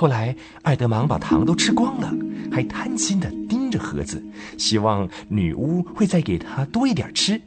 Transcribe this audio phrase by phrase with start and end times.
[0.00, 0.32] 后来，
[0.62, 2.14] 爱德芒把糖都吃光了，
[2.52, 4.22] 还贪心的盯着盒子，
[4.56, 7.42] 希望女巫会再给他多一点吃。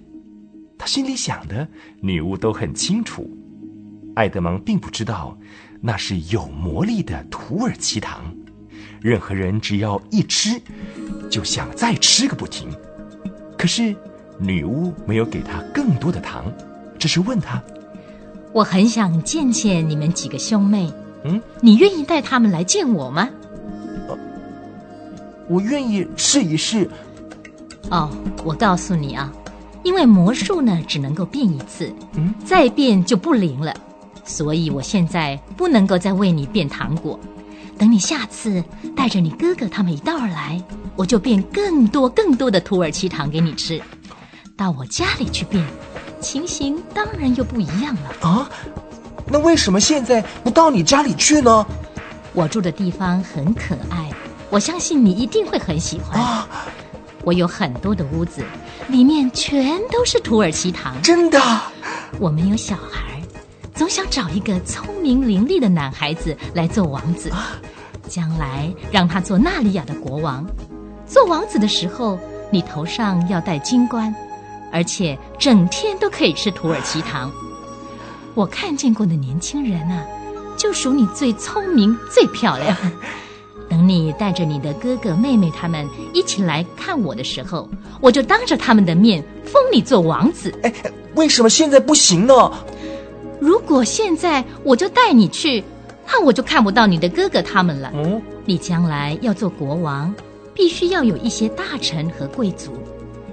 [0.78, 1.65] 他心里想的，
[2.01, 3.26] 女巫都很清楚。
[4.15, 5.37] 爱德芒并不知道，
[5.79, 8.22] 那是有魔力的土耳其糖，
[8.99, 10.62] 任何人只要一吃，
[11.29, 12.68] 就想再吃个不停。
[13.58, 13.96] 可是，
[14.38, 16.52] 女巫没有给他更多的糖，
[16.99, 17.63] 只是问他
[18.52, 20.91] ：“我很想见见你们几个兄妹。”
[21.23, 23.30] 嗯，你愿意带他们来见我吗？
[25.47, 26.89] 我愿意试一试。
[27.89, 28.09] 哦，
[28.45, 29.31] 我告诉你啊，
[29.84, 33.73] 因为魔术呢只能够变一次，嗯，再变就不灵了，
[34.23, 37.20] 所以我现在不能够再为你变糖果。
[37.77, 38.63] 等你下次
[38.95, 40.63] 带着你哥哥他们一道儿来，
[40.95, 43.81] 我就变更多更多的土耳其糖给你吃。
[44.55, 45.66] 到我家里去变，
[46.22, 48.49] 情形当然又不一样了啊。
[49.31, 51.66] 那为什么现在不到你家里去呢？
[52.34, 54.11] 我住的地方很可爱，
[54.50, 56.45] 我相信你一定会很喜欢。
[57.23, 58.44] 我有很多的屋子，
[58.89, 61.02] 里面全都是土耳其糖。
[61.02, 61.39] 真的？
[62.20, 63.22] 我们有小孩，
[63.73, 67.31] 总想找一个聪明伶俐的男孩子来做王子，
[68.09, 70.45] 将来让他做纳利亚的国王。
[71.05, 74.14] 做王子的时候，你头上要戴金冠，
[74.73, 77.31] 而且整天都可以吃土耳其糖。
[78.33, 80.05] 我看见过的年轻人啊，
[80.57, 82.75] 就属你最聪明、最漂亮。
[83.69, 87.69] 等你带着你的哥哥妹妹他们一起来看我的时候，
[88.02, 90.53] 我就当着他们的面封你做王子。
[90.63, 90.73] 哎，
[91.15, 92.52] 为什么现在不行呢？
[93.39, 95.63] 如果现在我就带你去，
[96.05, 97.91] 那我就看不到你的哥哥他们了。
[97.95, 100.13] 嗯，你将来要做国王，
[100.53, 102.73] 必须要有一些大臣和贵族，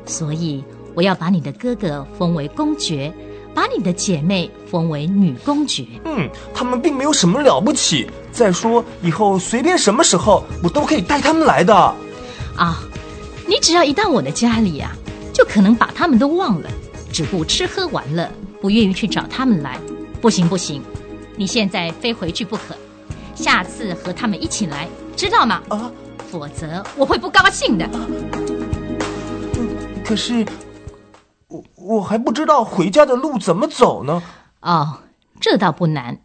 [0.06, 0.62] 所以
[0.94, 3.12] 我要把你的哥哥封为公爵。
[3.54, 5.84] 把你的姐妹封为女公爵。
[6.04, 8.08] 嗯，她们并没有什么了不起。
[8.30, 11.74] 再说，以后随便什么时候，我都可以带他们来的。
[12.56, 12.82] 啊，
[13.46, 14.92] 你只要一到我的家里呀，
[15.32, 16.70] 就可能把他们都忘了，
[17.12, 19.78] 只顾吃喝玩乐，不愿意去找他们来。
[20.20, 20.82] 不行不行，
[21.36, 22.76] 你现在非回去不可。
[23.34, 25.62] 下次和他们一起来，知道吗？
[25.68, 25.90] 啊，
[26.30, 27.88] 否则我会不高兴的。
[30.04, 30.46] 可是。
[31.48, 34.22] 我我还不知道回家的路怎么走呢。
[34.60, 35.00] 哦，
[35.40, 36.18] 这倒不难。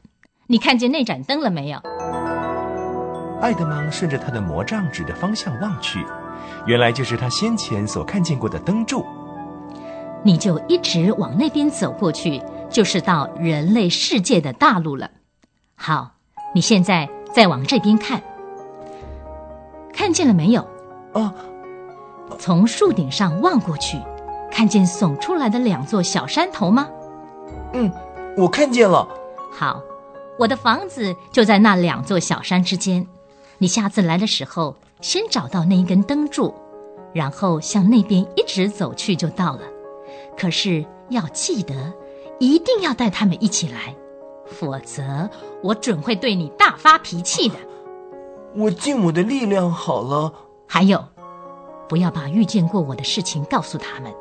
[0.48, 1.80] 你看见那盏灯了没有？
[3.42, 6.06] 爱德蒙顺着他的魔杖指的方向望去，
[6.66, 9.06] 原来就是他先前所看见过的灯柱。
[10.24, 15.10] 你就一直往那边走过去，就是到人类世界的大陆了。
[15.76, 16.12] 好，
[16.54, 18.22] 你现在再往这边看，
[19.94, 20.68] 看见了没有？
[21.14, 21.34] 啊，
[22.38, 23.98] 从树顶上望过去。
[24.54, 26.88] 看见耸出来的两座小山头吗？
[27.74, 27.92] 嗯，
[28.38, 29.08] 我看见了。
[29.52, 29.82] 好，
[30.38, 33.08] 我的房子就在那两座小山之间。
[33.58, 36.54] 你下次来的时候，先找到那一根灯柱，
[37.14, 39.62] 然后向那边一直走去就到了。
[40.38, 41.92] 可是要记得，
[42.40, 43.96] 一定要带他们一起来，
[44.46, 45.28] 否则
[45.64, 47.56] 我准会对你大发脾气的。
[48.56, 50.32] 我尽我的力量好了。
[50.68, 51.04] 还有，
[51.90, 54.14] 不要把遇见过我的事情告诉他们。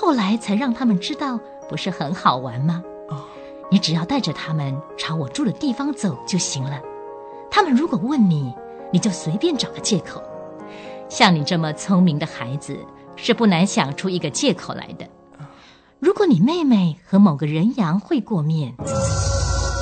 [0.00, 2.84] 后来才让他们知道，不是很好玩吗？
[3.08, 3.24] 哦，
[3.68, 6.80] 你只要带着他们朝我住的地方走就行了。
[7.50, 8.54] 他们如果问你，
[8.92, 10.22] 你就随便找个借口。
[11.08, 12.78] 像你这么聪明的孩子，
[13.16, 15.04] 是不难想出一个借口来的。
[15.98, 18.72] 如果你妹妹和某个人羊会过面，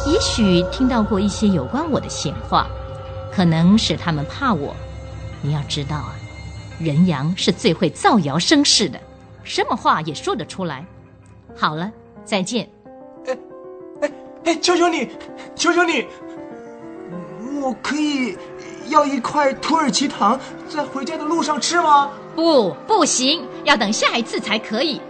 [0.07, 2.67] 也许听到过一些有关我的闲话，
[3.31, 4.75] 可能使他们怕我。
[5.43, 6.17] 你要知道啊，
[6.81, 8.99] 人羊是最会造谣生事的。
[9.47, 10.85] 什么话也说得出来。
[11.55, 11.91] 好了，
[12.25, 12.69] 再见。
[13.27, 13.39] 哎，
[14.03, 14.11] 哎，
[14.45, 15.09] 哎，求求你，
[15.55, 16.05] 求求你，
[17.63, 18.37] 我可以
[18.89, 22.11] 要一块土耳其糖，在回家的路上吃吗？
[22.35, 25.01] 不，不行，要等下一次才可以。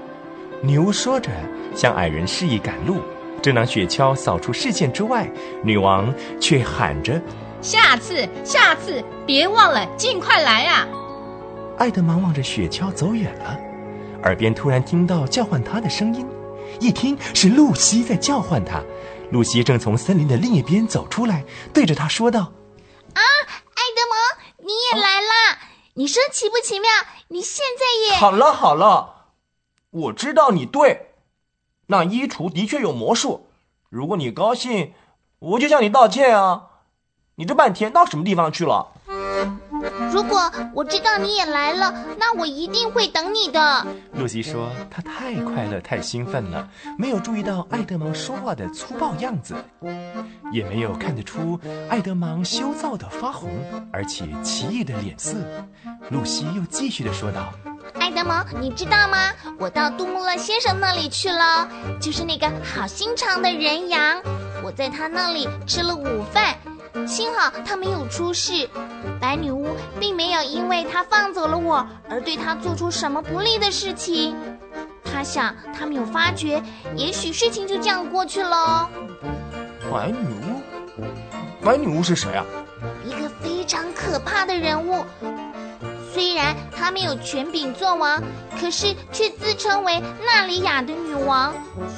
[0.63, 1.31] 女巫说着，
[1.75, 2.99] 向矮人示意赶路。
[3.43, 5.31] 正当雪橇扫出视线之外，
[5.63, 7.21] 女王却喊着
[7.63, 10.87] ：“下次，下次，别忘了，尽快来啊！”
[11.79, 13.57] 爱德忙望着雪橇走远了。
[14.23, 16.27] 耳边突然听到叫唤他的声音，
[16.81, 18.83] 一听是露西在叫唤他。
[19.31, 22.41] 露西正从森林的另一边走出来，对着他说道
[23.15, 25.59] ：“啊，爱德蒙，你也来啦！
[25.95, 26.89] 你说奇不奇妙？
[27.29, 28.17] 你现在也……
[28.19, 29.33] 好了好了，
[29.91, 31.11] 我知道你对，
[31.87, 33.49] 那衣橱的确有魔术。
[33.89, 34.93] 如果你高兴，
[35.39, 36.71] 我就向你道歉啊！
[37.35, 38.93] 你这半天到什么地方去了？”
[40.13, 43.87] 如果我知道你也来了，那我一定会等你的。
[44.13, 46.69] 露西说：“她太快乐、太兴奋了，
[46.99, 49.55] 没有注意到爱德蒙说话的粗暴样子，
[50.53, 51.59] 也没有看得出
[51.89, 53.51] 爱德蒙羞躁的发红
[53.93, 55.37] 而且奇异的脸色。”
[56.11, 57.53] 露西又继续的说道
[57.99, 59.33] ：“爱德蒙，你知道吗？
[59.59, 61.69] 我到杜穆勒先生那里去了，
[62.01, 64.23] 就是那个好心肠的人羊。
[64.65, 66.55] 我在他那里吃了午饭。”
[67.05, 68.69] 幸好他没有出事，
[69.21, 74.37] 白女巫并没有因为他放走了我而对他做出什么不利的事情。
[75.05, 76.63] 他想他没有发觉，
[76.95, 78.89] 也许事情就这样过去了。
[79.91, 81.05] 白女巫，
[81.65, 82.45] 白女巫是谁啊？
[83.05, 85.05] 一个非常可怕的人物。
[86.17, 88.23] 虽然她没有权柄做王，
[88.59, 91.53] 可是却自称为纳里亚的女王。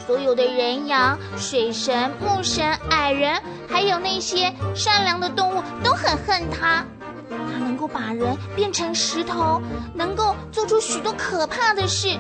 [0.05, 6.85] 所有的人羊、水神、木神、矮人，还有那些善良的动物都很恨她。
[7.31, 9.63] 她能够把人变成石头，
[9.95, 12.19] 能够做出许多可怕的事，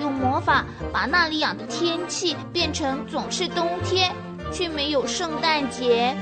[0.00, 4.12] 用魔法把纳里亚的天气变成总是冬天，
[4.52, 6.16] 却没有圣诞节。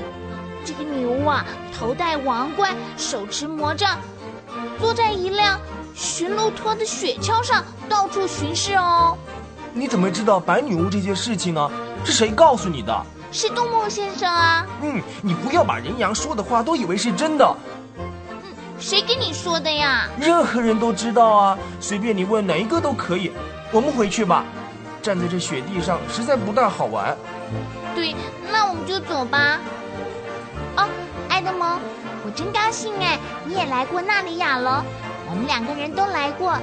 [0.63, 1.43] 这个女巫啊，
[1.75, 3.97] 头戴王冠，手持魔杖。
[4.79, 5.59] 坐在一辆
[5.93, 9.17] 驯鹿拖的雪橇上，到处巡视哦。
[9.73, 11.69] 你怎么知道白女巫这件事情呢？
[12.03, 13.05] 是谁告诉你的？
[13.31, 14.65] 是杜牧先生啊。
[14.81, 17.55] 嗯，你不要把人羊说的话都以为是真的。
[17.97, 18.05] 嗯，
[18.79, 20.07] 谁跟你说的呀？
[20.19, 23.31] 任何人都知道啊，随便你问哪一个都可以。
[23.71, 24.45] 我们回去吧，
[25.01, 27.15] 站在这雪地上实在不大好玩。
[27.93, 28.15] 对，
[28.49, 29.59] 那我们就走吧。
[32.37, 33.17] 真高兴哎！
[33.47, 34.85] 你也来过纳里亚了，
[35.27, 36.55] 我们两个人都来过，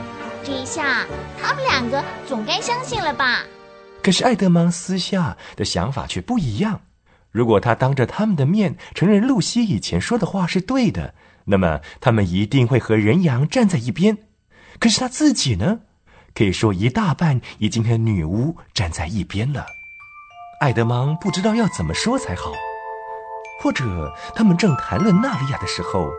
[0.44, 1.04] 这一下
[1.42, 3.40] 他们两个总该相信了吧？
[4.00, 6.80] 可是艾德蒙私下的想法却不一样。
[7.32, 11.12] 如果他当着他们的面承认露西以前说的话是对的，
[11.46, 14.16] 那么他们一定会和人羊站在一边。
[14.78, 15.80] 可是他自己呢？
[16.36, 19.66] 可以说一大半已经和女巫站在一边了。
[20.60, 22.52] 艾德蒙不知道要怎么说才好。
[23.64, 23.82] 或者
[24.34, 26.12] 他们正谈论纳利亚的时候，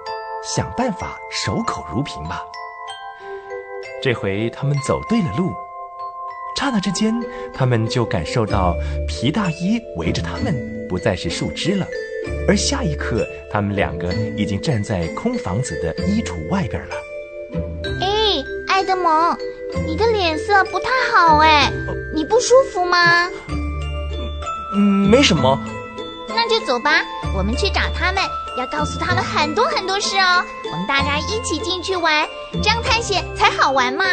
[0.43, 2.41] 想办法守口如瓶吧。
[4.01, 5.53] 这回他们走对了路，
[6.57, 7.13] 刹那之间，
[7.53, 8.75] 他们就感受到
[9.07, 11.85] 皮大衣围着他们，不再是树枝了。
[12.47, 16.95] 而下一刻，他们两个已经站在空房子的衣橱外边了。
[18.01, 19.37] 哎，爱德蒙，
[19.85, 21.71] 你的脸色不太好哎，
[22.15, 23.29] 你不舒服吗？
[24.75, 25.63] 嗯，没什么。
[26.27, 27.01] 那就走吧，
[27.35, 28.23] 我们去找他们，
[28.57, 30.43] 要告诉他们很多很多事哦。
[30.71, 32.27] 我们大家一起进去玩，
[32.63, 34.05] 这样探险才好玩嘛。